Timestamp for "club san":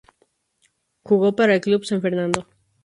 1.61-2.01